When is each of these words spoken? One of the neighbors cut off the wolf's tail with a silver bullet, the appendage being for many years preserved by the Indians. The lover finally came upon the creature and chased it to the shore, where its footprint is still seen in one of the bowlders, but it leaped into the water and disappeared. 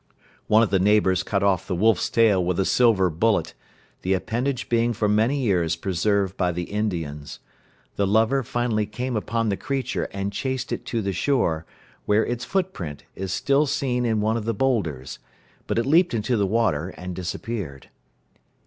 One 0.47 0.63
of 0.63 0.71
the 0.71 0.79
neighbors 0.79 1.21
cut 1.21 1.43
off 1.43 1.67
the 1.67 1.75
wolf's 1.75 2.09
tail 2.09 2.43
with 2.43 2.59
a 2.59 2.65
silver 2.65 3.11
bullet, 3.11 3.53
the 4.01 4.13
appendage 4.15 4.67
being 4.67 4.93
for 4.93 5.07
many 5.07 5.39
years 5.41 5.75
preserved 5.75 6.35
by 6.37 6.51
the 6.53 6.63
Indians. 6.63 7.37
The 7.97 8.07
lover 8.07 8.41
finally 8.41 8.87
came 8.87 9.15
upon 9.15 9.49
the 9.49 9.57
creature 9.57 10.05
and 10.05 10.33
chased 10.33 10.71
it 10.71 10.87
to 10.87 11.03
the 11.03 11.13
shore, 11.13 11.67
where 12.07 12.25
its 12.25 12.45
footprint 12.45 13.03
is 13.15 13.31
still 13.31 13.67
seen 13.67 14.03
in 14.03 14.21
one 14.21 14.37
of 14.37 14.45
the 14.45 14.55
bowlders, 14.55 15.19
but 15.67 15.77
it 15.77 15.85
leaped 15.85 16.15
into 16.15 16.35
the 16.35 16.47
water 16.47 16.89
and 16.97 17.15
disappeared. 17.15 17.89